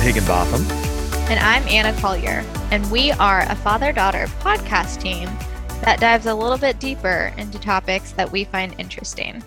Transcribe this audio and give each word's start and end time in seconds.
David 0.00 0.14
Higginbotham. 0.14 0.64
And 1.30 1.38
I'm 1.40 1.62
Anna 1.68 1.98
Collier. 2.00 2.42
And 2.70 2.90
we 2.90 3.12
are 3.12 3.42
a 3.42 3.54
father 3.54 3.92
daughter 3.92 4.26
podcast 4.40 5.00
team 5.00 5.28
that 5.82 6.00
dives 6.00 6.24
a 6.26 6.34
little 6.34 6.56
bit 6.56 6.80
deeper 6.80 7.32
into 7.36 7.58
topics 7.58 8.12
that 8.12 8.32
we 8.32 8.44
find 8.44 8.74
interesting. 8.78 9.44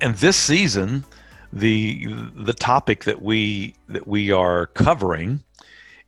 And 0.00 0.16
this 0.16 0.36
season, 0.36 1.04
the 1.52 2.08
the 2.34 2.52
topic 2.52 3.04
that 3.04 3.22
we 3.22 3.74
that 3.88 4.06
we 4.06 4.32
are 4.32 4.66
covering 4.66 5.40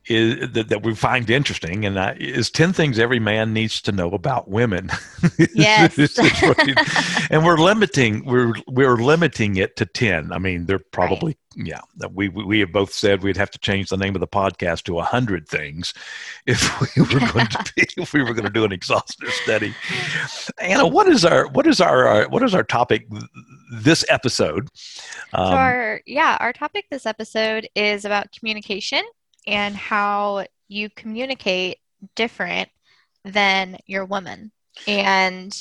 is 0.07 0.51
that, 0.51 0.69
that 0.69 0.83
we 0.83 0.93
find 0.93 1.29
interesting 1.29 1.85
and 1.85 1.95
that 1.95 2.21
is 2.21 2.51
10 2.51 2.73
things 2.73 2.99
every 2.99 3.19
man 3.19 3.53
needs 3.53 3.81
to 3.81 3.91
know 3.91 4.11
about 4.11 4.49
women. 4.49 4.89
Yes. 5.53 5.97
And 7.29 7.45
we're 7.45 7.57
limiting 7.57 8.25
we're 8.25 8.53
we're 8.67 8.97
limiting 8.97 9.55
it 9.57 9.75
to 9.77 9.85
10 9.85 10.31
i 10.31 10.37
mean 10.37 10.65
they're 10.65 10.79
probably 10.79 11.37
right. 11.57 11.67
yeah 11.67 12.07
we 12.11 12.29
we 12.29 12.59
have 12.59 12.71
both 12.71 12.93
said 12.93 13.23
we'd 13.23 13.37
have 13.37 13.51
to 13.51 13.59
change 13.59 13.89
the 13.89 13.97
name 13.97 14.15
of 14.15 14.21
the 14.21 14.27
podcast 14.27 14.83
to 14.83 14.93
100 14.93 15.47
things 15.47 15.93
if 16.45 16.79
we 16.95 17.01
were 17.13 17.31
going 17.31 17.47
to 17.47 17.73
be, 17.75 17.87
if 17.97 18.13
we 18.13 18.21
were 18.21 18.33
going 18.33 18.45
to 18.45 18.51
do 18.51 18.63
an 18.63 18.71
exhaustive 18.71 19.29
study. 19.29 19.73
Anna 20.59 20.87
what 20.87 21.07
is 21.07 21.25
our 21.25 21.47
what 21.47 21.67
is 21.67 21.81
our, 21.81 22.07
our 22.07 22.29
what 22.29 22.43
is 22.43 22.53
our 22.53 22.63
topic 22.63 23.07
this 23.71 24.05
episode? 24.09 24.69
Um, 25.33 25.47
so 25.47 25.55
our 25.55 26.01
yeah 26.05 26.37
our 26.39 26.53
topic 26.53 26.85
this 26.89 27.05
episode 27.05 27.67
is 27.75 28.05
about 28.05 28.31
communication 28.31 29.03
and 29.47 29.75
how 29.75 30.45
you 30.67 30.89
communicate 30.89 31.77
different 32.15 32.69
than 33.23 33.77
your 33.85 34.05
woman. 34.05 34.51
And 34.87 35.55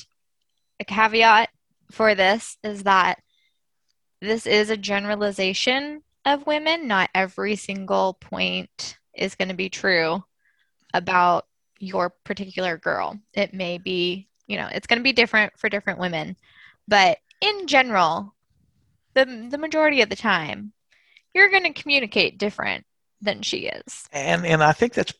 a 0.80 0.84
caveat 0.84 1.50
for 1.90 2.14
this 2.14 2.56
is 2.64 2.84
that 2.84 3.20
this 4.20 4.46
is 4.46 4.70
a 4.70 4.76
generalization 4.76 6.02
of 6.24 6.46
women. 6.46 6.88
Not 6.88 7.10
every 7.14 7.56
single 7.56 8.14
point 8.14 8.98
is 9.14 9.34
going 9.34 9.48
to 9.48 9.54
be 9.54 9.68
true 9.68 10.24
about 10.92 11.46
your 11.78 12.10
particular 12.24 12.78
girl. 12.78 13.18
It 13.34 13.52
may 13.52 13.78
be, 13.78 14.28
you 14.46 14.56
know, 14.56 14.68
it's 14.72 14.86
going 14.86 14.98
to 14.98 15.04
be 15.04 15.12
different 15.12 15.58
for 15.58 15.68
different 15.68 15.98
women. 15.98 16.36
But 16.88 17.18
in 17.40 17.66
general, 17.66 18.34
the, 19.14 19.46
the 19.50 19.58
majority 19.58 20.00
of 20.02 20.08
the 20.08 20.16
time, 20.16 20.72
you're 21.34 21.50
going 21.50 21.64
to 21.64 21.82
communicate 21.82 22.38
different 22.38 22.84
than 23.24 23.42
she 23.42 23.66
is. 23.66 24.08
And 24.12 24.46
and 24.46 24.62
I 24.62 24.72
think 24.72 24.94
that's 24.94 25.12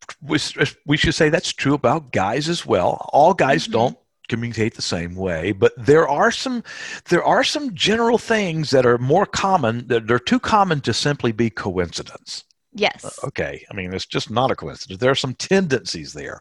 we 0.87 0.97
should 0.97 1.15
say 1.15 1.29
that's 1.29 1.53
true 1.53 1.75
about 1.75 2.13
guys 2.13 2.49
as 2.49 2.65
well. 2.65 3.09
All 3.13 3.35
guys 3.35 3.65
mm-hmm. 3.65 3.73
don't 3.73 3.99
communicate 4.29 4.75
the 4.75 4.83
same 4.83 5.15
way, 5.15 5.53
but 5.53 5.73
there 5.77 6.09
are 6.09 6.31
some 6.31 6.63
there 7.09 7.25
are 7.25 7.45
some 7.45 7.75
general 7.75 8.19
things 8.19 8.71
that 8.71 8.87
are 8.87 8.99
more 8.99 9.27
common 9.27 9.87
that 9.89 10.11
are 10.11 10.19
too 10.19 10.41
common 10.41 10.81
to 10.83 10.95
simply 10.95 11.33
be 11.33 11.51
coincidence. 11.51 12.45
Yes. 12.75 13.05
Uh, 13.05 13.29
okay. 13.29 13.65
I 13.71 13.75
mean, 13.75 13.93
it's 13.95 14.07
just 14.07 14.31
not 14.31 14.51
a 14.51 14.57
coincidence. 14.57 15.01
There 15.01 15.11
are 15.11 15.15
some 15.15 15.35
tendencies 15.35 16.13
there. 16.13 16.41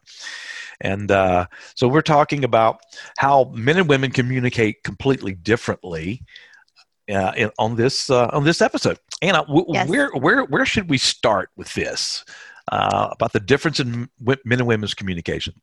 And 0.80 1.10
uh, 1.10 1.46
so 1.76 1.86
we're 1.86 2.02
talking 2.02 2.42
about 2.42 2.80
how 3.18 3.52
men 3.54 3.78
and 3.78 3.88
women 3.88 4.10
communicate 4.10 4.82
completely 4.82 5.32
differently 5.34 6.22
uh, 7.08 7.32
in, 7.36 7.50
on 7.58 7.76
this 7.76 8.10
uh, 8.10 8.28
on 8.32 8.44
this 8.44 8.60
episode. 8.60 8.98
Anna, 9.22 9.44
w- 9.46 9.66
yes. 9.68 9.88
where 9.88 10.10
where 10.12 10.44
where 10.44 10.66
should 10.66 10.90
we 10.90 10.98
start 10.98 11.50
with 11.56 11.72
this 11.74 12.24
uh, 12.70 13.08
about 13.12 13.32
the 13.32 13.40
difference 13.40 13.80
in 13.80 14.08
w- 14.18 14.40
men 14.44 14.60
and 14.60 14.68
women's 14.68 14.94
communication? 14.94 15.54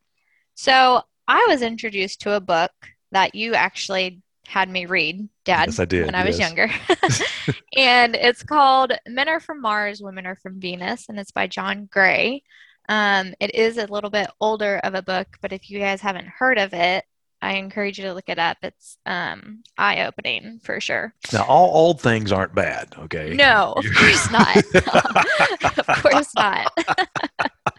So 0.56 1.02
I 1.28 1.46
was 1.50 1.62
introduced 1.62 2.22
to 2.22 2.36
a 2.36 2.40
book 2.40 2.72
that 3.12 3.36
you 3.36 3.53
actually 3.53 4.22
had 4.48 4.70
me 4.70 4.86
read, 4.86 5.30
Dad, 5.46 5.68
yes, 5.68 5.80
I 5.80 5.86
did, 5.86 6.06
when 6.06 6.16
I 6.16 6.25
was 6.25 6.38
yes. 6.38 6.50
younger, 6.50 6.74
and 7.78 8.16
it's 8.16 8.44
called 8.44 8.94
"Men 9.08 9.30
Are 9.30 9.40
from 9.40 9.62
Mars, 9.62 10.02
Women 10.02 10.25
Are 10.25 10.36
from 10.36 10.59
Venus," 10.59 11.09
and 11.09 11.20
it's 11.20 11.31
by 11.31 11.48
John 11.48 11.88
Gray. 11.92 12.44
Um, 12.90 13.34
it 13.40 13.56
is 13.56 13.78
a 13.78 13.86
little 13.86 14.09
bit 14.09 14.30
older 14.42 14.78
of 14.84 14.96
a 14.96 15.02
book, 15.02 15.38
but 15.42 15.54
if 15.54 15.70
you 15.70 15.80
guys 15.80 16.02
haven't 16.02 16.28
heard 16.28 16.58
of 16.58 16.74
it, 16.74 17.06
I 17.41 17.53
encourage 17.53 17.97
you 17.97 18.06
to 18.06 18.13
look 18.13 18.29
it 18.29 18.38
up. 18.38 18.57
It's 18.62 18.97
um, 19.06 19.63
eye 19.78 20.06
opening 20.06 20.59
for 20.63 20.79
sure. 20.79 21.13
Now, 21.34 21.44
all 21.46 21.75
old 21.75 22.00
things 22.00 22.31
aren't 22.31 22.53
bad, 22.53 22.94
okay? 23.00 23.34
No, 23.34 23.74
of 23.78 23.85
course 23.96 24.31
not. 24.31 24.57
of 25.88 26.03
course 26.03 26.35
not. 26.35 26.72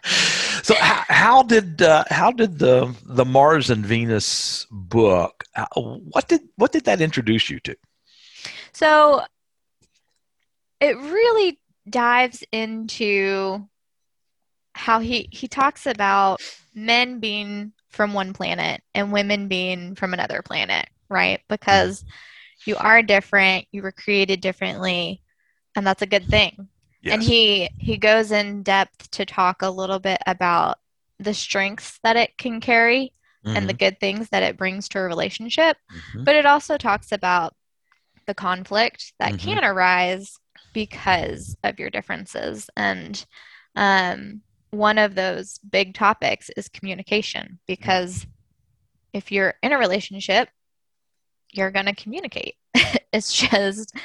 so, 0.63 0.75
how, 0.75 1.03
how 1.07 1.43
did 1.43 1.81
uh, 1.81 2.03
how 2.09 2.31
did 2.31 2.59
the 2.59 2.93
the 3.05 3.23
Mars 3.23 3.69
and 3.69 3.85
Venus 3.85 4.67
book? 4.69 5.45
How, 5.53 5.67
what 6.11 6.27
did 6.27 6.41
what 6.57 6.73
did 6.73 6.83
that 6.85 6.99
introduce 6.99 7.49
you 7.49 7.61
to? 7.61 7.75
So, 8.73 9.21
it 10.81 10.97
really 10.97 11.59
dives 11.89 12.43
into 12.51 13.65
how 14.75 14.99
he 14.99 15.29
he 15.31 15.47
talks 15.47 15.85
about 15.85 16.41
men 16.75 17.19
being 17.19 17.71
from 17.93 18.13
one 18.13 18.33
planet 18.33 18.81
and 18.93 19.13
women 19.13 19.47
being 19.47 19.95
from 19.95 20.13
another 20.13 20.41
planet, 20.41 20.89
right? 21.09 21.39
Because 21.47 22.03
you 22.65 22.75
are 22.75 23.01
different, 23.01 23.67
you 23.71 23.81
were 23.81 23.91
created 23.91 24.41
differently, 24.41 25.21
and 25.75 25.85
that's 25.85 26.01
a 26.01 26.07
good 26.07 26.27
thing. 26.27 26.67
Yes. 27.01 27.13
And 27.13 27.23
he 27.23 27.69
he 27.77 27.97
goes 27.97 28.31
in 28.31 28.63
depth 28.63 29.11
to 29.11 29.25
talk 29.25 29.61
a 29.61 29.69
little 29.69 29.99
bit 29.99 30.19
about 30.25 30.79
the 31.19 31.33
strengths 31.33 31.99
that 32.03 32.15
it 32.15 32.37
can 32.37 32.59
carry 32.59 33.13
mm-hmm. 33.45 33.55
and 33.55 33.69
the 33.69 33.73
mm-hmm. 33.73 33.85
good 33.85 33.99
things 33.99 34.29
that 34.29 34.43
it 34.43 34.57
brings 34.57 34.89
to 34.89 34.99
a 34.99 35.03
relationship, 35.03 35.77
mm-hmm. 35.91 36.23
but 36.23 36.35
it 36.35 36.45
also 36.45 36.77
talks 36.77 37.11
about 37.11 37.53
the 38.25 38.33
conflict 38.33 39.13
that 39.19 39.33
mm-hmm. 39.33 39.49
can 39.49 39.63
arise 39.63 40.39
because 40.73 41.55
of 41.63 41.77
your 41.77 41.89
differences 41.89 42.69
and 42.75 43.25
um 43.75 44.41
one 44.73 44.97
of 44.97 45.15
those 45.15 45.59
big 45.59 45.93
topics 45.93 46.49
is 46.57 46.67
communication 46.67 47.59
because 47.67 48.25
if 49.13 49.31
you're 49.31 49.53
in 49.61 49.71
a 49.71 49.77
relationship, 49.77 50.49
you're 51.51 51.71
going 51.71 51.85
to 51.85 51.95
communicate. 51.95 52.55
it's 53.13 53.31
just 53.31 53.95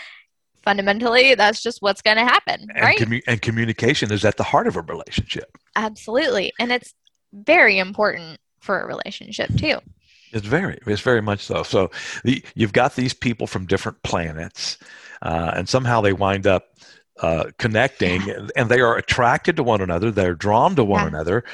fundamentally 0.62 1.34
that's 1.34 1.62
just 1.62 1.80
what's 1.80 2.02
going 2.02 2.18
to 2.18 2.24
happen, 2.24 2.66
and 2.74 2.82
right? 2.82 2.98
Commu- 2.98 3.22
and 3.26 3.40
communication 3.40 4.12
is 4.12 4.24
at 4.24 4.36
the 4.36 4.42
heart 4.42 4.66
of 4.66 4.76
a 4.76 4.82
relationship. 4.82 5.56
Absolutely. 5.74 6.52
And 6.60 6.70
it's 6.70 6.92
very 7.32 7.78
important 7.78 8.38
for 8.60 8.80
a 8.80 8.86
relationship 8.86 9.48
too. 9.56 9.78
It's 10.32 10.46
very, 10.46 10.78
it's 10.86 11.00
very 11.00 11.22
much 11.22 11.40
so. 11.40 11.62
So 11.62 11.90
the, 12.22 12.44
you've 12.54 12.74
got 12.74 12.94
these 12.94 13.14
people 13.14 13.46
from 13.46 13.64
different 13.64 14.02
planets, 14.02 14.76
uh, 15.22 15.52
and 15.54 15.66
somehow 15.66 16.02
they 16.02 16.12
wind 16.12 16.46
up 16.46 16.66
uh, 17.20 17.50
connecting 17.58 18.22
and 18.56 18.68
they 18.68 18.80
are 18.80 18.96
attracted 18.96 19.56
to 19.56 19.62
one 19.62 19.80
another 19.80 20.10
they're 20.10 20.34
drawn 20.34 20.76
to 20.76 20.84
one 20.84 21.02
yeah. 21.02 21.08
another 21.08 21.44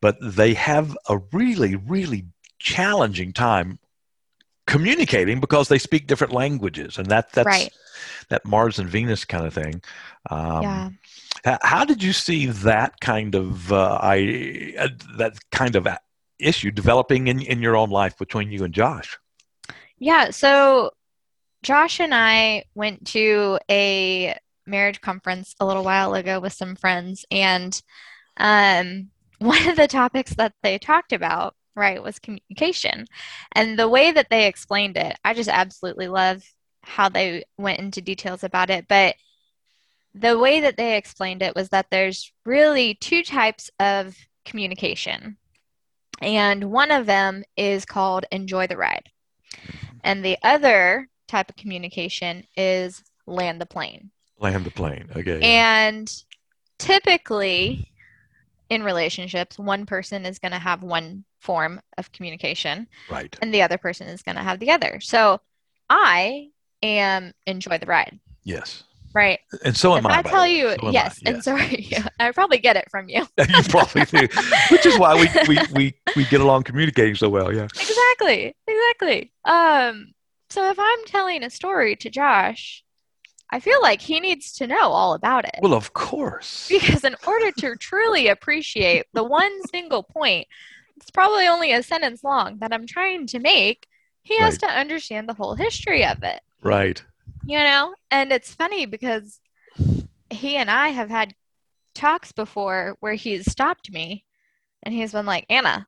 but 0.00 0.16
they 0.20 0.54
have 0.54 0.96
a 1.08 1.18
really 1.32 1.76
really 1.76 2.26
challenging 2.58 3.32
time 3.32 3.78
communicating 4.66 5.40
because 5.40 5.68
they 5.68 5.78
speak 5.78 6.06
different 6.06 6.32
languages 6.32 6.98
and 6.98 7.06
that 7.06 7.30
that's 7.32 7.46
right. 7.46 7.72
that 8.28 8.44
mars 8.44 8.78
and 8.78 8.88
venus 8.88 9.24
kind 9.24 9.46
of 9.46 9.52
thing 9.52 9.82
um, 10.30 10.98
yeah. 11.44 11.58
how 11.62 11.84
did 11.84 12.02
you 12.02 12.12
see 12.12 12.46
that 12.46 12.98
kind 13.00 13.34
of 13.34 13.72
uh, 13.72 13.98
I, 14.00 14.74
uh, 14.78 14.88
that 15.18 15.38
kind 15.50 15.76
of 15.76 15.86
issue 16.38 16.70
developing 16.70 17.28
in, 17.28 17.40
in 17.42 17.60
your 17.60 17.76
own 17.76 17.90
life 17.90 18.16
between 18.18 18.50
you 18.50 18.64
and 18.64 18.72
josh 18.72 19.18
yeah 19.98 20.30
so 20.30 20.92
josh 21.62 22.00
and 22.00 22.14
i 22.14 22.64
went 22.74 23.06
to 23.08 23.58
a 23.68 24.36
marriage 24.66 25.00
conference 25.00 25.54
a 25.60 25.66
little 25.66 25.84
while 25.84 26.14
ago 26.14 26.40
with 26.40 26.52
some 26.52 26.76
friends, 26.76 27.24
and 27.30 27.80
um, 28.36 29.08
one 29.38 29.68
of 29.68 29.76
the 29.76 29.88
topics 29.88 30.34
that 30.34 30.52
they 30.62 30.78
talked 30.78 31.12
about, 31.12 31.54
right, 31.74 32.02
was 32.02 32.18
communication. 32.18 33.06
And 33.52 33.78
the 33.78 33.88
way 33.88 34.12
that 34.12 34.28
they 34.30 34.46
explained 34.46 34.96
it, 34.96 35.16
I 35.24 35.34
just 35.34 35.50
absolutely 35.50 36.08
love 36.08 36.42
how 36.82 37.08
they 37.08 37.44
went 37.58 37.80
into 37.80 38.00
details 38.00 38.44
about 38.44 38.70
it. 38.70 38.86
But 38.88 39.16
the 40.14 40.38
way 40.38 40.60
that 40.60 40.76
they 40.76 40.96
explained 40.96 41.42
it 41.42 41.54
was 41.54 41.70
that 41.70 41.86
there's 41.90 42.32
really 42.44 42.94
two 42.94 43.22
types 43.22 43.70
of 43.80 44.16
communication. 44.44 45.38
And 46.20 46.70
one 46.70 46.90
of 46.90 47.06
them 47.06 47.44
is 47.56 47.84
called 47.84 48.26
enjoy 48.30 48.66
the 48.66 48.76
ride. 48.76 49.08
And 50.04 50.24
the 50.24 50.38
other 50.42 51.08
type 51.28 51.48
of 51.48 51.56
communication 51.56 52.44
is 52.56 53.02
land 53.26 53.60
the 53.60 53.66
plane. 53.66 54.10
Land 54.42 54.64
the 54.64 54.70
plane. 54.70 55.08
Okay. 55.14 55.40
And 55.40 56.12
typically 56.78 57.92
in 58.68 58.82
relationships, 58.82 59.58
one 59.58 59.86
person 59.86 60.26
is 60.26 60.38
going 60.38 60.52
to 60.52 60.58
have 60.58 60.82
one 60.82 61.24
form 61.40 61.80
of 61.96 62.10
communication. 62.12 62.88
Right. 63.10 63.36
And 63.40 63.54
the 63.54 63.62
other 63.62 63.78
person 63.78 64.08
is 64.08 64.22
going 64.22 64.36
to 64.36 64.42
have 64.42 64.58
the 64.58 64.70
other. 64.70 64.98
So 65.00 65.40
I 65.88 66.48
am 66.82 67.32
enjoy 67.46 67.78
the 67.78 67.86
ride. 67.86 68.18
Yes. 68.42 68.82
Right. 69.14 69.40
And 69.64 69.76
so 69.76 69.94
am 69.94 70.06
if 70.06 70.12
I. 70.12 70.18
I 70.18 70.22
tell 70.22 70.46
you, 70.46 70.74
so 70.80 70.90
yes, 70.90 71.20
I, 71.26 71.30
and 71.30 71.44
so 71.44 71.52
are. 71.52 71.60
I 72.18 72.32
probably 72.32 72.58
get 72.58 72.76
it 72.76 72.90
from 72.90 73.08
you. 73.08 73.26
you 73.38 73.62
probably 73.68 74.04
do. 74.06 74.26
Which 74.70 74.86
is 74.86 74.98
why 74.98 75.14
we, 75.14 75.28
we, 75.48 75.58
we, 75.74 75.94
we 76.16 76.24
get 76.24 76.40
along 76.40 76.62
communicating 76.64 77.14
so 77.14 77.28
well. 77.28 77.54
Yeah. 77.54 77.64
Exactly. 77.64 78.56
Exactly. 78.66 79.32
Um, 79.44 80.14
so 80.48 80.68
if 80.70 80.78
I'm 80.78 81.04
telling 81.06 81.42
a 81.42 81.50
story 81.50 81.94
to 81.96 82.10
Josh, 82.10 82.82
I 83.54 83.60
feel 83.60 83.80
like 83.82 84.00
he 84.00 84.18
needs 84.18 84.52
to 84.54 84.66
know 84.66 84.88
all 84.90 85.12
about 85.12 85.44
it. 85.44 85.56
Well, 85.60 85.74
of 85.74 85.92
course. 85.92 86.68
Because 86.68 87.04
in 87.04 87.14
order 87.26 87.52
to 87.58 87.76
truly 87.76 88.28
appreciate 88.28 89.04
the 89.12 89.22
one 89.24 89.52
single 89.70 90.02
point, 90.02 90.48
it's 90.96 91.10
probably 91.10 91.46
only 91.46 91.72
a 91.72 91.82
sentence 91.82 92.24
long 92.24 92.58
that 92.60 92.72
I'm 92.72 92.86
trying 92.86 93.26
to 93.28 93.38
make, 93.38 93.86
he 94.22 94.38
has 94.38 94.54
Right. 94.54 94.60
to 94.70 94.78
understand 94.78 95.28
the 95.28 95.34
whole 95.34 95.54
history 95.54 96.04
of 96.04 96.22
it, 96.22 96.40
Right. 96.62 97.02
you 97.44 97.58
know? 97.58 97.94
And 98.10 98.32
it's 98.32 98.54
funny 98.54 98.86
because 98.86 99.38
he 100.30 100.56
and 100.56 100.70
I 100.70 100.88
have 100.88 101.10
had 101.10 101.34
talks 101.94 102.32
before 102.32 102.96
where 103.00 103.14
he's 103.14 103.50
stopped 103.52 103.92
me 103.92 104.24
and 104.82 104.94
he's 104.94 105.12
been 105.12 105.26
like, 105.26 105.44
Anna, 105.50 105.86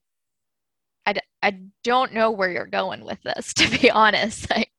I, 1.06 1.14
d- 1.14 1.20
I 1.42 1.60
don't 1.82 2.12
know 2.12 2.30
where 2.30 2.50
you're 2.50 2.66
going 2.66 3.04
with 3.06 3.22
this, 3.22 3.54
to 3.54 3.70
be 3.80 3.90
honest. 3.90 4.50
Like, 4.50 4.70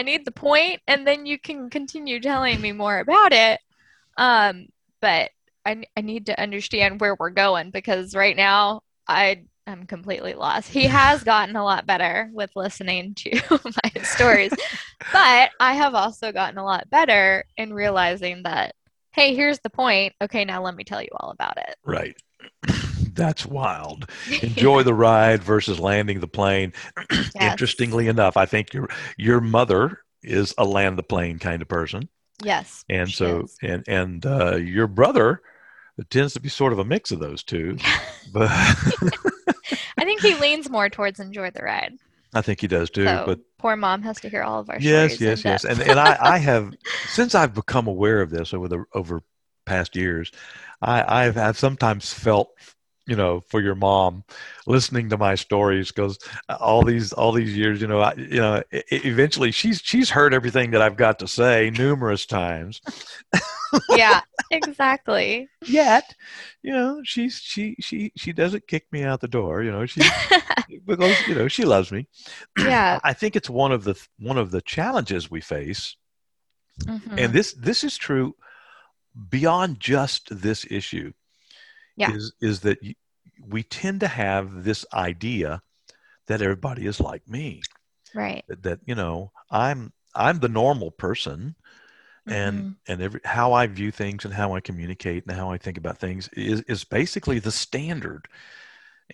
I 0.00 0.02
need 0.02 0.24
the 0.24 0.32
point, 0.32 0.80
and 0.88 1.06
then 1.06 1.26
you 1.26 1.38
can 1.38 1.68
continue 1.68 2.20
telling 2.20 2.58
me 2.58 2.72
more 2.72 3.00
about 3.00 3.34
it. 3.34 3.60
Um, 4.16 4.68
but 5.02 5.30
I, 5.66 5.82
I 5.94 6.00
need 6.00 6.24
to 6.26 6.40
understand 6.40 7.02
where 7.02 7.14
we're 7.20 7.28
going 7.28 7.70
because 7.70 8.14
right 8.14 8.34
now 8.34 8.80
I 9.06 9.44
am 9.66 9.84
completely 9.84 10.32
lost. 10.32 10.70
He 10.70 10.84
has 10.86 11.22
gotten 11.22 11.54
a 11.54 11.62
lot 11.62 11.84
better 11.84 12.30
with 12.32 12.48
listening 12.56 13.14
to 13.16 13.42
my 13.84 14.02
stories, 14.02 14.52
but 15.12 15.50
I 15.60 15.74
have 15.74 15.94
also 15.94 16.32
gotten 16.32 16.56
a 16.56 16.64
lot 16.64 16.88
better 16.88 17.44
in 17.58 17.74
realizing 17.74 18.44
that, 18.44 18.74
hey, 19.12 19.34
here's 19.34 19.60
the 19.60 19.68
point. 19.68 20.14
Okay, 20.22 20.46
now 20.46 20.62
let 20.62 20.76
me 20.76 20.84
tell 20.84 21.02
you 21.02 21.10
all 21.20 21.30
about 21.30 21.58
it. 21.58 21.76
Right. 21.84 22.16
That's 23.20 23.44
wild. 23.44 24.08
Enjoy 24.42 24.82
the 24.82 24.94
ride 24.94 25.42
versus 25.42 25.78
landing 25.78 26.20
the 26.20 26.26
plane. 26.26 26.72
Yes. 27.34 27.52
Interestingly 27.52 28.08
enough, 28.08 28.36
I 28.36 28.46
think 28.46 28.74
your 28.74 28.88
your 29.16 29.40
mother 29.40 30.00
is 30.22 30.52
a 30.58 30.64
land 30.64 30.98
the 30.98 31.02
plane 31.02 31.38
kind 31.38 31.62
of 31.62 31.68
person, 31.68 32.08
Yes. 32.42 32.84
and 32.88 33.08
so 33.08 33.42
is. 33.42 33.56
and 33.62 33.84
and 33.86 34.26
uh, 34.26 34.56
your 34.56 34.86
brother 34.86 35.42
tends 36.10 36.34
to 36.34 36.40
be 36.40 36.48
sort 36.48 36.72
of 36.72 36.78
a 36.78 36.84
mix 36.84 37.10
of 37.10 37.20
those 37.20 37.42
two. 37.42 37.76
But 38.32 38.48
I 39.98 40.04
think 40.04 40.20
he 40.20 40.34
leans 40.34 40.68
more 40.70 40.88
towards 40.88 41.20
enjoy 41.20 41.50
the 41.50 41.62
ride. 41.62 41.94
I 42.34 42.42
think 42.42 42.60
he 42.60 42.66
does 42.66 42.90
too. 42.90 43.04
So 43.04 43.24
but 43.26 43.40
poor 43.58 43.76
mom 43.76 44.02
has 44.02 44.20
to 44.20 44.28
hear 44.28 44.42
all 44.42 44.60
of 44.60 44.70
our 44.70 44.78
yes, 44.80 45.14
stories. 45.14 45.44
yes, 45.44 45.44
yes, 45.44 45.64
and 45.64 45.80
and 45.80 45.98
I, 46.00 46.16
I 46.20 46.38
have 46.38 46.72
since 47.08 47.34
I've 47.34 47.54
become 47.54 47.86
aware 47.86 48.20
of 48.22 48.30
this 48.30 48.52
over 48.54 48.68
the 48.68 48.84
over 48.94 49.22
past 49.66 49.94
years, 49.96 50.32
I 50.82 51.26
I've, 51.26 51.36
I've 51.38 51.58
sometimes 51.58 52.12
felt 52.12 52.50
you 53.10 53.16
know 53.16 53.40
for 53.50 53.60
your 53.60 53.74
mom 53.74 54.22
listening 54.66 55.08
to 55.10 55.18
my 55.18 55.34
stories 55.34 55.90
because 55.90 56.16
all 56.60 56.82
these 56.84 57.12
all 57.12 57.32
these 57.32 57.56
years 57.56 57.80
you 57.80 57.88
know 57.88 58.00
I, 58.00 58.14
you 58.14 58.40
know 58.44 58.62
eventually 58.90 59.50
she's 59.50 59.80
she's 59.84 60.10
heard 60.10 60.32
everything 60.32 60.70
that 60.70 60.80
I've 60.82 60.96
got 60.96 61.18
to 61.18 61.26
say 61.28 61.70
numerous 61.70 62.24
times 62.24 62.80
yeah, 63.90 64.20
exactly. 64.50 65.48
yet 65.66 66.14
you 66.62 66.72
know 66.72 67.00
she's 67.04 67.34
she 67.52 67.74
she 67.80 68.12
she 68.16 68.32
doesn't 68.32 68.68
kick 68.68 68.84
me 68.92 69.02
out 69.02 69.20
the 69.20 69.28
door 69.28 69.62
you 69.64 69.72
know 69.72 69.86
she 69.86 70.00
because 70.86 71.26
you 71.26 71.34
know 71.34 71.48
she 71.48 71.64
loves 71.64 71.90
me 71.90 72.06
yeah. 72.58 73.00
I 73.02 73.12
think 73.12 73.34
it's 73.34 73.50
one 73.50 73.72
of 73.72 73.82
the 73.84 73.96
one 74.18 74.38
of 74.38 74.50
the 74.52 74.62
challenges 74.62 75.30
we 75.30 75.40
face 75.40 75.96
Mhm. 76.84 77.18
and 77.18 77.32
this 77.34 77.52
this 77.54 77.84
is 77.84 77.98
true 77.98 78.34
beyond 79.28 79.80
just 79.80 80.28
this 80.30 80.64
issue 80.70 81.12
Yeah. 81.96 82.12
is 82.14 82.32
is 82.40 82.60
that 82.60 82.78
we 83.48 83.62
tend 83.62 84.00
to 84.00 84.08
have 84.08 84.64
this 84.64 84.84
idea 84.92 85.62
that 86.26 86.42
everybody 86.42 86.86
is 86.86 87.00
like 87.00 87.26
me 87.28 87.62
right. 88.14 88.44
that, 88.48 88.62
that 88.62 88.80
you 88.86 88.94
know 88.94 89.32
i'm 89.50 89.92
i'm 90.14 90.38
the 90.38 90.48
normal 90.48 90.90
person 90.90 91.54
and 92.26 92.64
Mhm. 92.64 92.76
and 92.88 93.02
every 93.02 93.20
how 93.24 93.52
i 93.52 93.66
view 93.66 93.90
things 93.90 94.24
and 94.24 94.34
how 94.34 94.54
i 94.54 94.60
communicate 94.60 95.24
and 95.26 95.36
how 95.36 95.50
i 95.50 95.58
think 95.58 95.78
about 95.78 95.98
things 95.98 96.28
is 96.34 96.60
is 96.62 96.84
basically 96.84 97.38
the 97.38 97.50
standard 97.52 98.28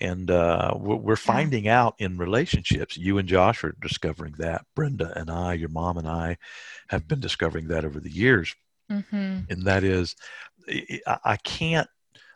and 0.01 0.31
uh, 0.31 0.75
we're 0.77 0.97
we're 0.97 1.17
finding 1.17 1.69
out 1.69 1.95
in 1.99 2.19
relationships 2.19 2.97
you 2.97 3.17
and 3.19 3.29
josh 3.29 3.65
are 3.65 3.75
discovering 3.81 4.35
that 4.39 4.67
brenda 4.75 5.13
and 5.19 5.31
i 5.31 5.55
your 5.55 5.69
mom 5.71 5.97
and 5.97 6.09
i 6.09 6.37
have 6.89 7.07
been 7.09 7.21
discovering 7.21 7.69
that 7.69 7.85
over 7.85 8.01
the 8.01 8.13
years 8.13 8.55
Mhm. 8.91 9.51
and 9.51 9.63
that 9.65 9.85
is 9.85 10.15
I 11.07 11.37
can't 11.45 11.89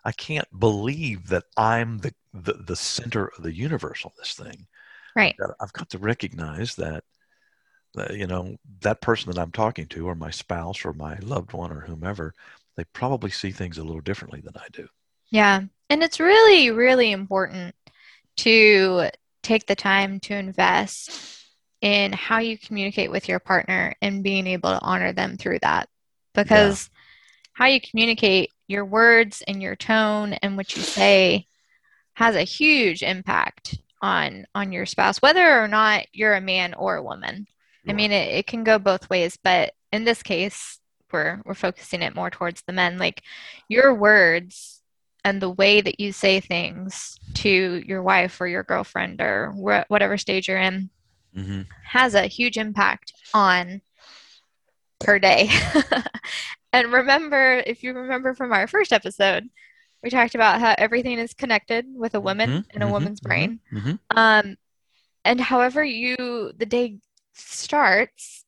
I 0.05 0.12
can't 0.12 0.49
believe 0.58 1.29
that 1.29 1.44
I'm 1.56 1.99
the, 1.99 2.14
the 2.32 2.55
the 2.55 2.76
center 2.76 3.31
of 3.37 3.43
the 3.43 3.55
universe 3.55 4.05
on 4.05 4.12
this 4.19 4.35
thing. 4.35 4.67
Right. 5.17 5.37
I've 5.61 5.73
got 5.73 5.91
to 5.91 5.99
recognize 5.99 6.76
that, 6.76 7.05
that 7.94 8.14
you 8.14 8.26
know 8.26 8.56
that 8.81 9.00
person 9.00 9.31
that 9.31 9.41
I'm 9.41 9.52
talking 9.52 9.87
to, 9.88 10.08
or 10.08 10.14
my 10.14 10.31
spouse, 10.31 10.85
or 10.85 10.93
my 10.93 11.19
loved 11.19 11.52
one, 11.52 11.73
or 11.73 11.81
whomever, 11.81 12.35
they 12.76 12.85
probably 12.93 13.31
see 13.31 13.50
things 13.50 13.79
a 13.79 13.85
little 13.85 14.00
differently 14.00 14.41
than 14.41 14.55
I 14.56 14.67
do. 14.73 14.87
Yeah. 15.31 15.62
And 15.88 16.02
it's 16.02 16.20
really, 16.20 16.70
really 16.70 17.11
important 17.11 17.75
to 18.38 19.11
take 19.43 19.67
the 19.67 19.75
time 19.75 20.20
to 20.20 20.35
invest 20.35 21.38
in 21.81 22.12
how 22.12 22.38
you 22.38 22.56
communicate 22.58 23.11
with 23.11 23.29
your 23.29 23.41
partner 23.41 23.94
and 24.00 24.23
being 24.23 24.47
able 24.47 24.70
to 24.70 24.81
honor 24.81 25.12
them 25.12 25.37
through 25.37 25.58
that. 25.61 25.88
Because 26.35 26.91
how 27.52 27.67
you 27.67 27.81
communicate 27.81 28.50
your 28.71 28.85
words 28.85 29.43
and 29.49 29.61
your 29.61 29.75
tone 29.75 30.35
and 30.35 30.57
what 30.57 30.77
you 30.77 30.83
say 30.83 31.47
has 32.15 32.37
a 32.37 32.43
huge 32.43 33.03
impact 33.03 33.77
on 34.01 34.47
on 34.55 34.73
your 34.73 34.87
spouse, 34.87 35.21
whether 35.21 35.63
or 35.63 35.69
not 35.69 36.07
you're 36.13 36.35
a 36.35 36.41
man 36.41 36.75
or 36.75 36.97
a 36.97 37.03
woman. 37.03 37.47
I 37.89 37.93
mean, 37.93 38.13
it, 38.13 38.33
it 38.33 38.47
can 38.47 38.63
go 38.63 38.79
both 38.79 39.11
ways, 39.11 39.37
but 39.43 39.73
in 39.91 40.05
this 40.05 40.23
case, 40.23 40.79
we're 41.13 41.43
we're 41.45 41.55
focusing 41.55 42.03
it 42.03 42.15
more 42.15 42.31
towards 42.31 42.63
the 42.63 42.73
men. 42.73 42.99
Like 42.99 43.23
your 43.69 43.93
words 43.93 44.83
and 45.25 45.43
the 45.43 45.51
way 45.51 45.81
that 45.81 45.99
you 45.99 46.13
say 46.13 46.39
things 46.39 47.19
to 47.35 47.83
your 47.85 48.03
wife 48.03 48.41
or 48.41 48.47
your 48.47 48.63
girlfriend 48.63 49.21
or 49.21 49.53
wh- 49.53 49.91
whatever 49.91 50.17
stage 50.17 50.47
you're 50.49 50.59
in 50.59 50.91
hmm 51.35 51.63
has 51.83 52.15
a 52.15 52.29
huge 52.29 52.57
impact 52.57 53.13
on 53.35 53.81
her 55.05 55.19
day. 55.19 55.51
and 56.73 56.93
remember, 56.93 57.62
if 57.67 57.83
you 57.83 57.93
remember 57.95 58.35
from 58.35 58.53
our 58.53 58.67
first 58.67 58.93
episode, 58.93 59.49
we 60.03 60.11
talked 60.11 60.35
about 60.35 60.61
how 60.61 60.75
everything 60.79 61.19
is 61.19 61.35
connected 61.35 61.87
with 61.95 62.15
a 62.15 62.21
woman 62.21 62.50
Mhm, 62.50 62.65
and 62.75 62.83
a 62.83 62.87
mhm, 62.87 62.91
woman's 62.91 63.21
mhm, 63.21 63.25
brain. 63.25 63.61
hmm 63.71 63.93
Um, 64.11 64.57
and 65.25 65.41
however 65.41 65.85
you 65.85 66.53
the 66.57 66.67
day 66.67 66.99
starts, 67.35 68.45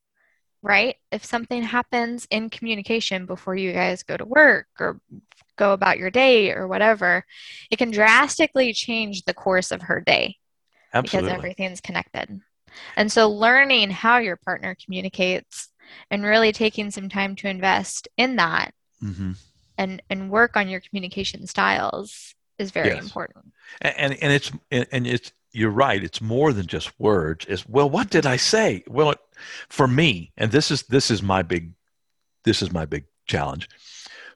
right? 0.63 0.97
If 1.11 1.25
something 1.25 1.63
happens 1.63 2.27
in 2.31 2.51
communication 2.51 3.27
before 3.27 3.57
you 3.57 3.73
guys 3.73 4.03
go 4.03 4.17
to 4.17 4.25
work 4.25 4.69
or 4.81 5.01
go 5.57 5.73
about 5.73 5.99
your 5.99 6.11
day 6.11 6.53
or 6.53 6.67
whatever, 6.69 7.25
it 7.71 7.77
can 7.79 7.91
drastically 7.91 8.73
change 8.73 9.25
the 9.25 9.35
course 9.35 9.71
of 9.71 9.83
her 9.83 10.01
day 10.01 10.37
Absolutely. 10.95 11.29
because 11.29 11.35
everything's 11.39 11.81
connected. 11.81 12.41
And 12.97 13.13
so 13.13 13.29
learning 13.31 13.91
how 13.91 14.19
your 14.19 14.37
partner 14.37 14.77
communicates 14.83 15.69
and 16.11 16.25
really 16.25 16.53
taking 16.53 16.91
some 16.91 17.09
time 17.09 17.37
to 17.37 17.49
invest 17.49 18.09
in 18.17 18.37
that 18.37 18.73
hmm 19.01 19.33
and 19.79 20.03
and 20.11 20.31
work 20.31 20.57
on 20.57 20.69
your 20.69 20.81
communication 20.81 21.47
styles 21.47 22.35
is 22.59 22.71
very 22.71 22.89
Yes. 22.95 23.05
important. 23.05 23.47
and 23.81 23.95
and 23.97 24.13
and 24.23 24.33
it's 24.33 24.53
and 24.71 24.87
and 24.93 25.07
it's 25.07 25.33
you're 25.53 25.71
right 25.71 26.03
it's 26.03 26.21
more 26.21 26.53
than 26.53 26.67
just 26.67 26.99
words 26.99 27.45
it's 27.49 27.67
well 27.69 27.89
what 27.91 28.09
did 28.11 28.25
i 28.27 28.37
say 28.37 28.83
well 28.89 29.11
it, 29.11 29.19
for 29.69 29.87
me 29.87 30.33
and 30.37 30.51
this 30.51 30.71
is 30.71 30.83
this 30.85 31.11
is 31.11 31.23
my 31.23 31.43
big 31.43 31.73
this 32.45 32.63
is 32.63 32.73
my 32.73 32.87
big 32.87 33.05
challenge 33.27 33.69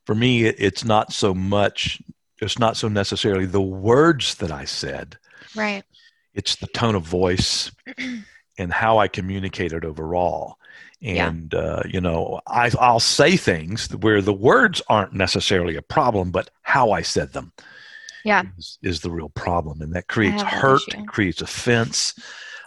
for 0.05 0.15
me 0.15 0.45
it, 0.45 0.57
it's 0.59 0.85
not 0.85 1.13
so 1.13 1.33
much 1.35 2.03
it's 2.41 2.59
not 2.59 2.77
so 2.77 2.89
necessarily 2.89 3.47
the 3.47 3.61
words 3.63 4.35
that 4.37 4.51
i 4.53 4.65
said 4.65 5.19
Right. 5.55 5.85
it's 6.35 6.57
the 6.57 6.67
tone 6.69 6.95
of 6.95 7.03
voice 7.03 7.71
and 8.59 8.73
how 8.73 8.99
i 8.99 9.09
communicated 9.09 9.85
overall 9.87 10.59
Yeah. 11.01 11.29
and 11.29 11.53
uh, 11.55 11.83
you 11.87 12.01
know 12.01 12.41
I, 12.47 12.71
i'll 12.81 13.01
say 13.01 13.37
things 13.37 13.89
where 13.97 14.23
the 14.23 14.33
words 14.33 14.81
aren't 14.89 15.13
necessarily 15.13 15.77
a 15.77 15.83
problem 15.83 16.31
but 16.31 16.51
how 16.63 16.91
i 16.93 17.03
said 17.03 17.33
them 17.35 17.53
Yeah. 18.25 18.45
is, 18.59 18.79
is 18.83 19.01
the 19.03 19.11
real 19.11 19.29
problem 19.29 19.83
and 19.83 19.93
that 19.95 20.09
creates 20.09 20.43
have 20.43 20.51
that 20.51 20.61
hurt 20.61 21.07
creates 21.07 21.43
offense 21.43 22.15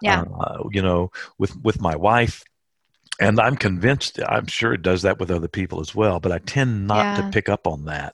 Yeah. 0.01 0.21
uh, 0.39 0.63
you 0.71 0.81
know 0.81 1.11
with 1.39 1.55
with 1.63 1.81
my 1.81 1.95
wife 1.95 2.43
and 3.19 3.39
i'm 3.39 3.55
convinced 3.57 4.19
i'm 4.27 4.45
sure 4.47 4.73
it 4.73 4.83
does 4.83 5.01
that 5.01 5.19
with 5.19 5.31
other 5.31 5.47
people 5.49 5.81
as 5.81 5.95
well 5.95 6.19
but 6.19 6.31
i 6.31 6.37
tend 6.39 6.87
not 6.87 7.03
Yeah. 7.05 7.15
to 7.23 7.29
pick 7.31 7.49
up 7.49 7.65
on 7.67 7.85
that 7.85 8.13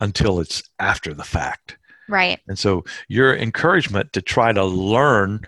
until 0.00 0.40
it's 0.40 0.62
after 0.78 1.14
the 1.14 1.24
fact 1.24 1.78
Right. 2.10 2.38
and 2.48 2.58
so 2.58 2.84
your 3.08 3.34
encouragement 3.36 4.12
to 4.12 4.22
try 4.22 4.52
to 4.52 4.64
learn 4.64 5.40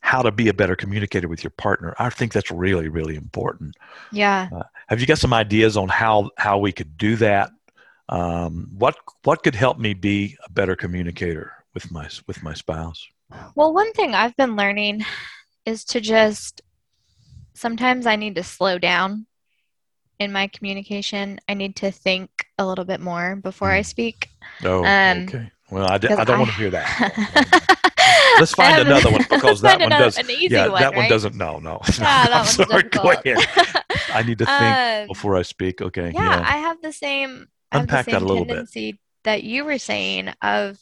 how 0.00 0.22
to 0.22 0.30
be 0.32 0.48
a 0.48 0.54
better 0.54 0.76
communicator 0.76 1.28
with 1.28 1.42
your 1.44 1.50
partner 1.50 1.94
i 1.98 2.08
think 2.10 2.32
that's 2.32 2.50
really 2.50 2.88
really 2.88 3.16
important 3.16 3.74
Yeah. 4.12 4.48
have 4.88 5.00
you 5.00 5.06
got 5.06 5.18
some 5.18 5.32
ideas 5.34 5.76
on 5.76 5.88
how 5.88 6.30
how 6.38 6.58
we 6.58 6.72
could 6.72 6.96
do 6.96 7.16
that 7.16 7.50
um, 8.10 8.68
what 8.72 8.96
what 9.24 9.42
could 9.42 9.54
help 9.54 9.78
me 9.78 9.92
be 9.94 10.36
a 10.46 10.50
better 10.50 10.74
communicator 10.76 11.52
with 11.74 11.90
my 11.90 12.08
with 12.26 12.42
my 12.42 12.54
spouse 12.54 13.06
Well, 13.54 13.74
one 13.74 13.92
thing 13.92 14.14
I've 14.14 14.36
been 14.36 14.56
learning 14.56 15.04
is 15.66 15.84
to 15.86 16.00
just 16.00 16.62
sometimes 17.54 18.06
I 18.06 18.16
need 18.16 18.36
to 18.36 18.42
slow 18.42 18.78
down 18.78 19.26
in 20.18 20.32
my 20.32 20.46
communication, 20.48 21.38
I 21.48 21.54
need 21.54 21.76
to 21.76 21.90
think 21.92 22.30
a 22.56 22.66
little 22.66 22.84
bit 22.86 23.00
more 23.00 23.36
before 23.36 23.70
I 23.70 23.80
Mm. 23.82 23.86
speak. 23.86 24.28
Oh, 24.64 24.82
Um, 24.84 25.18
okay. 25.28 25.50
Well, 25.70 25.86
I, 25.86 25.94
I 25.94 25.98
don't 25.98 26.30
I- 26.30 26.38
want 26.38 26.50
to 26.50 26.56
hear 26.56 26.70
that. 26.70 26.88
Let's 28.38 28.54
find 28.54 28.80
another 28.80 29.10
one 29.10 29.24
because 29.28 29.60
that 29.62 29.80
one 29.80 29.90
does. 29.90 30.16
An 30.18 30.30
easy 30.30 30.54
yeah, 30.54 30.68
one, 30.68 30.80
that 30.80 30.92
one 30.94 31.02
right? 31.02 31.08
doesn't. 31.10 31.34
No, 31.34 31.58
no. 31.58 31.80
Yeah, 31.98 32.26
that 32.26 32.32
I'm 32.32 32.44
sorry. 32.46 32.82
Go 32.84 33.10
ahead. 33.10 33.38
I 34.12 34.22
need 34.22 34.38
to 34.38 34.46
think 34.46 34.76
Um, 34.76 35.06
before 35.08 35.36
I 35.36 35.42
speak. 35.42 35.80
Okay. 35.82 36.10
yeah, 36.14 36.40
Yeah. 36.40 36.44
I 36.46 36.58
have 36.58 36.80
the 36.82 36.92
same. 36.92 37.48
Have 37.72 37.86
the 37.86 37.96
Unpack 37.96 38.06
that 38.06 38.22
a 38.22 38.24
little 38.24 38.44
bit. 38.44 38.96
that 39.24 39.42
you 39.42 39.64
were 39.64 39.78
saying 39.78 40.28
of 40.42 40.78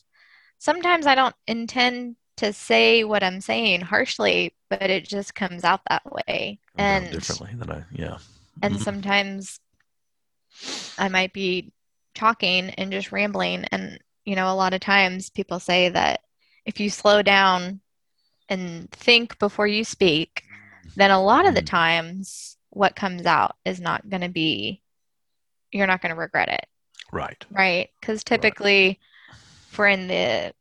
sometimes 0.59 1.07
I 1.07 1.15
don't 1.15 1.35
intend 1.47 2.17
to 2.37 2.53
say 2.53 3.03
what 3.03 3.23
I'm 3.25 3.41
saying 3.41 3.81
harshly, 3.81 4.55
but 4.71 4.83
it 4.91 5.09
just 5.09 5.35
comes 5.35 5.65
out 5.65 5.81
that 5.89 6.03
way. 6.13 6.61
And 6.77 7.11
differently 7.11 7.51
than 7.57 7.71
I. 7.71 7.85
Yeah. 7.93 8.19
and 8.63 8.75
Mhm. 8.77 8.81
sometimes 8.81 9.59
I 10.99 11.09
might 11.09 11.33
be 11.33 11.73
talking 12.15 12.71
and 12.71 12.93
just 12.93 13.13
rambling. 13.13 13.65
And, 13.73 13.99
you 14.25 14.37
know, 14.37 14.53
a 14.53 14.55
lot 14.55 14.75
of 14.75 14.81
times 14.81 15.31
people 15.31 15.59
say 15.61 15.89
that 15.91 16.21
if 16.67 16.81
you 16.81 16.91
slow 16.91 17.23
down 17.23 17.81
and 18.49 18.91
think 18.91 19.39
before 19.39 19.67
you 19.67 19.85
speak, 19.85 20.43
then 20.97 21.11
a 21.11 21.23
lot 21.23 21.47
of 21.47 21.55
the 21.55 21.63
Mhm. 21.63 21.67
times 21.67 22.59
what 22.71 22.97
comes 22.97 23.25
out 23.25 23.57
is 23.65 23.81
not 23.81 24.09
going 24.09 24.21
to 24.21 24.29
be, 24.29 24.83
you're 25.73 25.87
not 25.87 26.03
going 26.03 26.15
to 26.15 26.21
regret 26.21 26.49
it, 26.49 26.67
Right. 27.13 27.43
right? 27.51 27.89
Because 28.01 28.23
typically, 28.25 29.01
if 29.71 29.79
we're 29.79 29.89
in 29.89 30.09
the, 30.09 30.53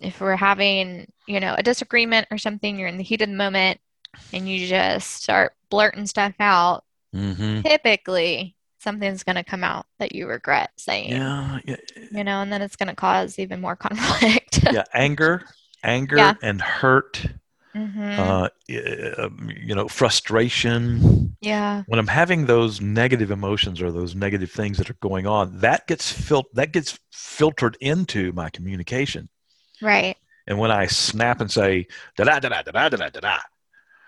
if 0.00 0.20
we're 0.20 0.36
having, 0.36 1.10
you 1.26 1.40
know, 1.40 1.54
a 1.56 1.62
disagreement 1.62 2.26
or 2.30 2.38
something, 2.38 2.78
you're 2.78 2.88
in 2.88 2.96
the 2.98 3.04
heat 3.04 3.22
of 3.22 3.28
the 3.28 3.34
moment 3.34 3.80
and 4.32 4.48
you 4.48 4.66
just 4.66 5.10
start 5.12 5.54
blurting 5.70 6.06
stuff 6.06 6.34
out, 6.40 6.84
Mm-hmm. 7.14 7.60
typically 7.62 8.53
something's 8.84 9.24
going 9.24 9.34
to 9.36 9.42
come 9.42 9.64
out 9.64 9.86
that 9.98 10.14
you 10.14 10.28
regret 10.28 10.70
saying, 10.76 11.10
Yeah. 11.10 11.58
Yeah. 11.64 11.76
you 12.12 12.22
know, 12.22 12.40
and 12.42 12.52
then 12.52 12.62
it's 12.62 12.76
going 12.76 12.88
to 12.90 12.94
cause 12.94 13.38
even 13.40 13.60
more 13.60 13.74
conflict. 13.86 14.60
yeah. 14.72 14.84
Anger, 14.94 15.42
anger, 15.82 16.16
Yeah. 16.16 16.34
and 16.42 16.62
hurt. 16.62 17.26
Mhm. 17.74 18.18
Uh, 19.18 19.24
um, 19.24 19.50
you 19.60 19.74
know, 19.74 19.88
frustration. 19.88 21.36
yeah. 21.40 21.82
when 21.88 21.98
I'm 21.98 22.06
having 22.06 22.46
those 22.46 22.80
negative 22.80 23.32
emotions 23.32 23.82
or 23.82 23.90
those 23.90 24.14
negative 24.14 24.52
things 24.52 24.78
that 24.78 24.88
are 24.90 24.96
going 25.00 25.26
on, 25.26 25.58
that 25.58 25.88
gets 25.88 26.12
fil- 26.12 26.48
that 26.54 26.70
gets 26.72 26.96
filtered 27.12 27.76
into 27.80 28.32
my 28.32 28.48
communication. 28.50 29.28
Right. 29.82 30.16
And 30.46 30.58
when 30.60 30.70
I 30.70 30.86
snap 30.86 31.40
and 31.40 31.50
say 31.50 31.88
da 32.16 32.22
da 32.24 32.38
da 32.38 32.48
da 32.48 32.62
da 32.62 32.70
da 32.70 32.88
da 32.96 33.08
da 33.08 33.20
da, 33.20 33.38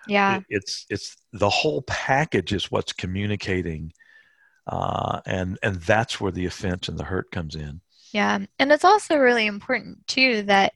Yeah. 0.07 0.41
it's 0.49 0.87
it's 0.89 1.17
the 1.33 1.51
whole 1.51 1.83
package 1.83 2.53
is 2.53 2.71
what's 2.71 2.93
communicating, 2.93 3.93
uh, 4.67 5.21
and 5.27 5.59
and 5.63 5.77
that's 5.77 6.21
where 6.21 6.33
the 6.33 6.47
offense 6.47 6.89
and 6.89 6.99
the 6.99 7.05
hurt 7.05 7.31
comes 7.31 7.55
in. 7.55 7.81
Yeah. 8.13 8.39
And 8.59 8.73
it's 8.73 8.85
also 8.85 9.17
really 9.17 9.47
important, 9.47 10.07
too, 10.07 10.43
that 10.43 10.73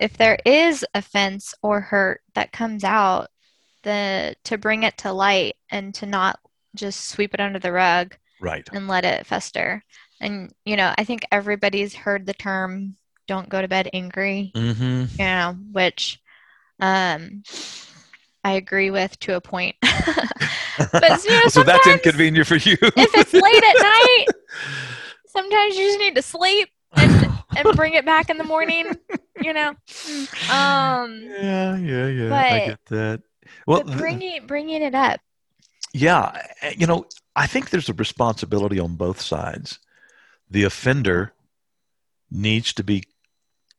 if 0.00 0.16
there 0.16 0.38
is 0.44 0.84
offense 0.94 1.54
or 1.62 1.80
hurt 1.80 2.20
that 2.34 2.52
comes 2.52 2.84
out, 2.84 3.28
the 3.82 4.36
to 4.44 4.58
bring 4.58 4.82
it 4.84 4.96
to 4.98 5.12
light 5.12 5.56
and 5.70 5.94
to 5.96 6.06
not 6.06 6.38
just 6.76 7.08
sweep 7.08 7.34
it 7.34 7.40
under 7.40 7.58
the 7.58 7.72
rug 7.72 8.16
Right. 8.40 8.68
and 8.72 8.86
let 8.86 9.04
it 9.04 9.26
fester. 9.26 9.82
And, 10.20 10.52
you 10.64 10.76
know, 10.76 10.92
I 10.96 11.04
think 11.04 11.22
everybody's 11.32 11.94
heard 11.94 12.26
the 12.26 12.34
term 12.34 12.96
don't 13.26 13.48
go 13.48 13.60
to 13.60 13.68
bed 13.68 13.88
angry, 13.92 14.52
Mm-hmm. 14.54 15.04
you 15.12 15.24
know, 15.24 15.56
which 15.72 16.20
um, 16.80 17.42
I 18.44 18.52
agree 18.52 18.90
with 18.90 19.18
to 19.20 19.36
a 19.36 19.40
point. 19.40 19.76
But, 20.92 21.24
you 21.24 21.30
know, 21.30 21.48
so 21.48 21.64
that's 21.64 21.86
inconvenient 21.86 22.46
for 22.46 22.54
you. 22.54 22.76
if 22.80 23.14
it's 23.14 23.32
late 23.32 23.64
at 23.64 23.82
night, 23.82 24.26
sometimes 25.26 25.76
you 25.76 25.86
just 25.86 25.98
need 25.98 26.14
to 26.14 26.22
sleep 26.22 26.68
and, 26.92 27.32
and 27.56 27.76
bring 27.76 27.94
it 27.94 28.06
back 28.06 28.30
in 28.30 28.38
the 28.38 28.44
morning, 28.44 28.96
you 29.40 29.52
know. 29.52 29.70
Um, 30.50 31.20
yeah, 31.24 31.76
yeah, 31.76 32.06
yeah. 32.06 32.34
I 32.34 32.66
get 32.66 32.86
that. 32.86 33.22
Well, 33.66 33.82
but 33.82 33.98
bringing 33.98 34.46
bringing 34.46 34.82
it 34.82 34.94
up, 34.94 35.20
Yeah, 35.92 36.40
eh, 36.62 36.74
you 36.78 36.86
know, 36.86 37.06
I 37.34 37.48
think 37.48 37.70
there's 37.70 37.88
a 37.88 37.94
responsibility 37.94 38.78
on 38.78 38.94
both 38.94 39.20
sides. 39.20 39.80
The 40.48 40.62
offender 40.62 41.32
needs 42.30 42.72
to 42.74 42.84
be 42.84 43.02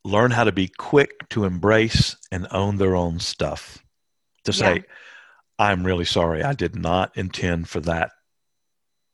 learn 0.04 0.32
how 0.32 0.44
to 0.44 0.52
be 0.52 0.68
quick 0.68 1.30
to 1.30 1.46
embrace 1.46 2.18
and 2.30 2.46
own 2.52 2.78
their 2.78 2.96
own 2.96 3.20
stuff. 3.20 3.84
To 4.46 4.54
say, 4.54 4.76
Yeah. 4.76 4.82
I'm 5.58 5.86
really 5.86 6.06
sorry. 6.06 6.44
I 6.44 6.54
did 6.54 6.76
not 6.76 7.16
intend 7.18 7.68
for 7.70 7.82
that 7.82 8.12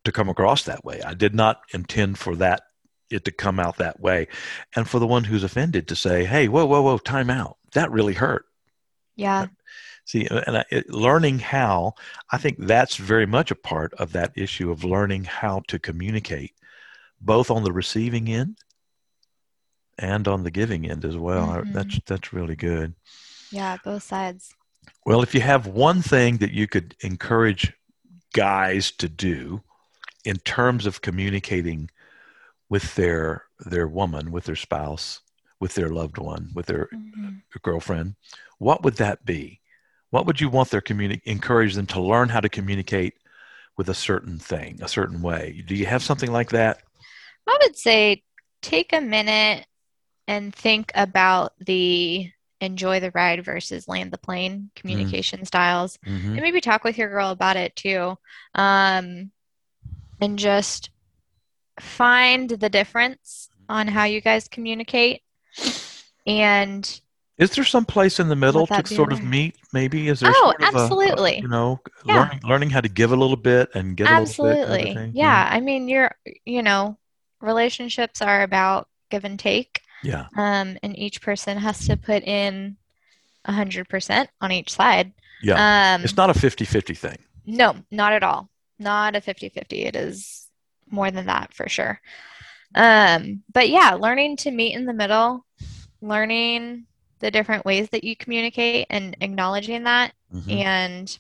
to 0.04 0.12
come 0.12 0.30
across 0.30 0.64
that 0.64 0.86
way. 0.86 1.02
I 1.02 1.16
did 1.16 1.34
not 1.34 1.62
intend 1.74 2.20
for 2.20 2.36
that 2.36 2.62
it 3.10 3.26
to 3.26 3.32
come 3.32 3.60
out 3.60 3.78
that 3.78 4.00
way. 4.00 4.28
And 4.76 4.88
for 4.88 5.00
the 5.00 5.08
one 5.08 5.24
who's 5.24 5.44
offended 5.44 5.88
to 5.88 5.96
say, 5.96 6.26
"Hey, 6.26 6.48
whoa, 6.48 6.66
whoa, 6.66 6.82
whoa, 6.82 6.98
time 7.00 7.30
out. 7.30 7.58
That 7.74 7.92
really 7.92 8.14
hurt." 8.14 8.46
yeah, 9.16 9.48
See, 10.06 10.28
and 10.28 10.58
I, 10.58 10.66
it, 10.70 10.90
learning 10.90 11.40
how, 11.40 11.94
I 12.32 12.38
think 12.38 12.58
that's 12.60 12.96
very 12.98 13.26
much 13.26 13.50
a 13.50 13.56
part 13.56 13.94
of 13.96 14.12
that 14.12 14.34
issue 14.36 14.70
of 14.70 14.84
learning 14.84 15.24
how 15.24 15.62
to 15.70 15.80
communicate, 15.80 16.54
both 17.20 17.50
on 17.50 17.64
the 17.64 17.72
receiving 17.72 18.28
end 18.28 18.60
and 19.98 20.28
on 20.28 20.44
the 20.44 20.52
giving 20.52 20.88
end 20.90 21.06
as 21.06 21.18
well. 21.18 21.48
Mhm. 21.48 21.74
That's 21.74 22.00
that's 22.06 22.34
really 22.34 22.56
good. 22.56 22.94
yeah, 23.52 23.78
both 23.84 24.04
sides. 24.04 24.54
Well, 25.06 25.22
if 25.22 25.34
you 25.36 25.42
have 25.42 25.68
one 25.68 26.02
thing 26.02 26.38
that 26.38 26.52
you 26.52 26.68
could 26.68 26.96
encourage 27.02 27.74
guys 28.34 28.92
to 28.92 29.08
do 29.08 29.62
in 30.24 30.38
terms 30.38 30.86
of 30.86 31.02
communicating 31.02 31.90
with 32.70 32.96
their 32.96 33.44
their 33.60 33.88
woman, 33.88 34.32
with 34.32 34.46
their 34.46 34.56
spouse, 34.56 35.22
with 35.60 35.76
their 35.76 35.90
loved 35.90 36.18
one, 36.18 36.52
with 36.54 36.66
their 36.66 36.88
Mhm. 36.88 37.42
girlfriend, 37.62 38.16
what 38.58 38.84
would 38.84 38.96
that 38.96 39.24
be? 39.26 39.62
What 40.10 40.26
would 40.26 40.42
you 40.42 40.50
want 40.50 40.72
their 40.72 40.82
communi- 40.82 41.22
encourage 41.24 41.76
them 41.76 41.86
to 41.88 42.02
learn 42.02 42.30
how 42.30 42.40
to 42.42 42.50
communicate 42.50 43.14
with 43.78 43.88
a 43.90 43.94
certain 43.94 44.40
thing, 44.40 44.82
a 44.82 44.88
certain 44.88 45.22
way? 45.22 45.64
Do 45.66 45.76
you 45.76 45.86
have 45.86 46.04
something 46.04 46.32
like 46.32 46.50
that? 46.50 46.82
I 47.48 47.58
would 47.62 47.78
say 47.78 48.24
take 48.62 48.92
a 48.92 49.02
minute 49.02 49.68
and 50.28 50.54
think 50.54 50.92
about 50.96 51.54
the 51.60 52.32
enjoy 52.62 53.00
the 53.00 53.12
ride 53.12 53.44
versus 53.44 53.88
land 53.88 54.12
the 54.12 54.18
plane 54.18 54.70
communication 54.76 55.46
styles. 55.46 55.98
Mm-hmm. 56.06 56.28
and 56.34 56.42
maybe 56.42 56.62
talk 56.62 56.84
with 56.84 56.98
your 56.98 57.10
girl 57.10 57.30
about 57.32 57.58
it 57.58 57.76
too 57.76 58.18
um, 58.56 59.32
and 60.22 60.40
just 60.40 60.90
find 61.80 62.50
the 62.50 62.70
difference 62.70 63.50
on 63.68 63.88
how 63.88 64.06
you 64.06 64.22
guys 64.22 64.48
communicate 64.48 65.22
and 66.28 67.02
Is 67.38 67.52
there 67.52 67.66
some 67.66 67.86
place 67.86 68.20
in 68.20 68.30
the 68.30 68.36
middle 68.36 68.66
to 68.68 68.86
sort 68.88 69.12
of 69.12 69.22
meet? 69.24 69.56
Maybe 69.74 70.08
is 70.08 70.22
there? 70.22 70.32
Oh, 70.34 70.54
sort 70.58 70.62
of 70.64 70.76
a- 70.76 70.78
a, 70.78 70.82
absolutely. 70.84 71.40
you 71.40 71.48
know, 71.50 71.82
Yeah. 72.06 72.16
learning 72.20 72.40
learning 72.44 72.70
how 72.70 72.82
to 72.82 72.90
give 72.90 73.12
a 73.12 73.16
little 73.16 73.36
bit 73.36 73.70
and 73.76 73.98
get 73.98 74.10
a 74.10 74.20
little 74.22 74.46
bit. 74.46 74.56
kind 74.56 74.68
of 74.68 74.72
absolutely 74.72 75.12
yeah 75.14 75.50
i 75.52 75.60
mean 75.60 75.88
you're 75.90 76.12
you 76.46 76.64
know 76.64 76.98
relationships 77.42 78.22
are 78.22 78.42
about 78.44 78.88
give 79.12 79.26
and 79.26 79.38
take 79.38 79.82
Yeah. 80.06 80.28
um, 80.38 80.78
and 80.84 80.98
each 80.98 81.22
person 81.22 81.58
has 81.58 81.86
to 81.88 81.98
put 81.98 82.24
in 82.24 82.78
100% 83.48 84.28
on 84.42 84.52
each 84.52 84.72
side 84.72 85.12
Yeah. 85.42 85.96
um, 85.96 86.04
it's 86.04 86.16
not 86.18 86.30
a 86.30 86.34
50-50 86.34 86.98
thing. 86.98 87.18
No, 87.46 87.76
not 87.92 88.14
at 88.14 88.24
all. 88.24 88.50
Not 88.80 89.16
a 89.16 89.22
50-50. 89.22 89.86
It 89.86 89.96
is 89.96 90.48
more 90.90 91.12
than 91.12 91.26
that 91.28 91.54
for 91.54 91.70
sure. 91.70 92.00
Um, 92.74 93.44
but 93.54 93.70
yeah, 93.70 93.92
learning 93.94 94.38
to 94.38 94.52
meet 94.52 94.76
in 94.76 94.86
the 94.86 94.94
middle, 94.94 95.46
learning 96.02 96.86
the 97.20 97.32
different 97.32 97.66
ways 97.66 97.90
that 97.90 98.04
you 98.04 98.16
communicate 98.16 98.88
and 98.90 99.16
acknowledging 99.22 99.84
that 99.84 100.14
Mhm. 100.34 100.62
and 100.62 101.20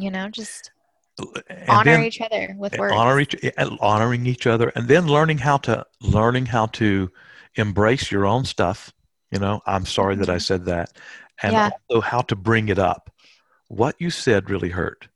you 0.00 0.10
know, 0.12 0.28
just 0.28 0.70
And 1.18 1.68
honor 1.68 1.92
then- 1.96 2.04
each 2.04 2.20
other 2.20 2.54
with 2.56 2.78
words. 2.78 2.94
honor 2.96 3.18
each 3.20 3.34
honoring 3.80 4.26
each 4.26 4.46
other 4.46 4.68
and 4.76 4.86
then 4.88 5.06
learning 5.08 5.38
how 5.38 5.56
to 5.58 5.84
learning 6.00 6.46
how 6.46 6.66
to 6.66 7.10
embrace 7.56 8.10
your 8.10 8.26
own 8.26 8.44
stuff 8.44 8.92
you 9.30 9.38
know 9.38 9.60
i'm 9.66 9.84
sorry 9.86 10.14
that 10.16 10.28
i 10.30 10.36
Mhm. 10.36 10.42
said 10.42 10.64
that 10.66 10.90
and 11.42 11.52
Yeah. 11.52 11.70
also 11.90 12.00
how 12.00 12.20
to 12.22 12.36
bring 12.36 12.68
it 12.68 12.78
up 12.78 13.10
what 13.68 13.94
you 13.98 14.10
said 14.10 14.48
really 14.50 14.70
hurt 14.70 15.08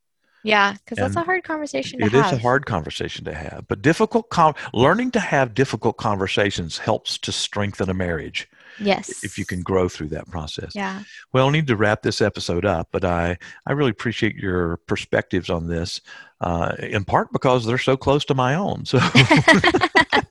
Yeah, 0.45 0.73
because 0.73 0.99
that's 0.99 1.15
a 1.17 1.23
hard 1.23 1.45
conversation 1.45 2.01
to 2.01 2.05
It 2.07 2.15
is 2.15 2.23
have. 2.23 2.33
a 2.33 2.39
hard 2.39 2.67
conversation 2.67 3.25
to 3.27 3.35
have 3.35 3.67
but 3.69 3.81
difficult 3.83 4.29
con- 4.31 4.55
learning 4.75 5.12
to 5.12 5.21
have 5.21 5.55
difficult 5.55 5.97
conversations 5.99 6.79
helps 6.79 7.17
to 7.19 7.31
strengthen 7.33 7.89
a 7.89 7.95
marriage 7.95 8.49
Yes. 8.81 9.23
if 9.23 9.37
you 9.39 9.45
can 9.45 9.62
grow 9.62 9.89
through 9.89 10.09
that 10.09 10.29
process 10.31 10.73
Yeah. 10.75 11.03
well, 11.33 11.49
I 11.49 11.53
need 11.53 11.67
to 11.69 11.77
wrap 11.77 12.03
this 12.03 12.21
episode 12.21 12.65
up, 12.65 12.89
but 12.91 13.05
I, 13.05 13.39
I 13.67 13.73
really 13.73 13.91
appreciate 13.91 14.35
your 14.37 14.79
perspectives 14.87 15.49
on 15.51 15.67
this, 15.69 16.01
uh, 16.41 16.75
in 16.79 17.05
part 17.05 17.33
because 17.33 17.65
they're 17.67 17.79
so 17.79 17.97
close 17.97 18.25
to 18.27 18.35
my 18.35 18.55
own. 18.55 18.85
So 18.87 18.99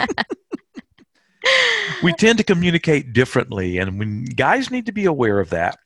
we 2.03 2.13
tend 2.13 2.37
to 2.37 2.43
communicate 2.43 3.13
differently, 3.13 3.77
and 3.77 3.99
when 3.99 4.25
guys 4.25 4.71
need 4.71 4.85
to 4.87 4.91
be 4.91 5.05
aware 5.05 5.39
of 5.39 5.49
that, 5.49 5.77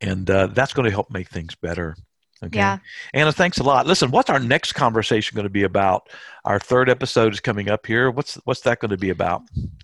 and 0.00 0.28
uh, 0.30 0.48
that's 0.48 0.72
going 0.72 0.84
to 0.84 0.90
help 0.90 1.10
make 1.10 1.28
things 1.28 1.54
better. 1.54 1.96
Okay. 2.44 2.58
Yeah. 2.58 2.78
Anna, 3.14 3.30
thanks 3.30 3.58
a 3.58 3.62
lot. 3.62 3.86
Listen, 3.86 4.10
what's 4.10 4.28
our 4.28 4.40
next 4.40 4.72
conversation 4.72 5.36
going 5.36 5.44
to 5.44 5.50
be 5.50 5.62
about? 5.62 6.08
Our 6.44 6.58
third 6.58 6.90
episode 6.90 7.32
is 7.32 7.38
coming 7.38 7.70
up 7.70 7.86
here. 7.86 8.10
What's 8.10 8.34
what's 8.44 8.62
that 8.62 8.80
going 8.80 8.90
to 8.90 8.96
be 8.96 9.10
about? 9.10 9.42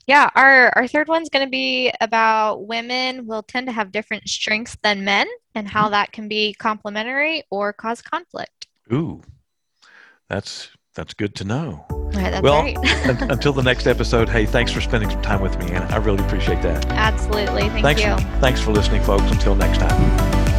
Yeah, 0.08 0.28
our, 0.34 0.72
our 0.74 0.88
third 0.88 1.06
one's 1.06 1.28
going 1.28 1.46
to 1.46 1.50
be 1.50 1.92
about 2.00 2.66
women 2.66 3.26
will 3.26 3.44
tend 3.44 3.68
to 3.68 3.72
have 3.72 3.92
different 3.92 4.28
strengths 4.28 4.76
than 4.82 5.04
men 5.04 5.28
and 5.54 5.68
how 5.68 5.88
that 5.90 6.10
can 6.10 6.26
be 6.26 6.54
complementary 6.54 7.44
or 7.50 7.72
cause 7.72 8.02
conflict. 8.02 8.66
Ooh, 8.92 9.22
that's 10.28 10.70
that's 10.98 11.14
good 11.14 11.36
to 11.36 11.44
know. 11.44 11.86
All 11.90 12.10
right, 12.10 12.32
that's 12.32 12.42
Well, 12.42 12.60
great. 12.62 12.76
Until 13.30 13.52
the 13.52 13.62
next 13.62 13.86
episode, 13.86 14.28
hey, 14.28 14.46
thanks 14.46 14.72
for 14.72 14.80
spending 14.80 15.08
some 15.08 15.22
time 15.22 15.40
with 15.40 15.56
me, 15.60 15.70
Anna. 15.70 15.86
I 15.94 15.98
really 15.98 16.24
appreciate 16.24 16.60
that. 16.62 16.84
Absolutely. 16.86 17.68
Thank 17.68 17.84
thanks, 17.84 18.02
you. 18.02 18.16
thanks 18.40 18.60
for 18.60 18.72
listening, 18.72 19.04
folks. 19.04 19.30
Until 19.30 19.54
next 19.54 19.78
time. 19.78 20.57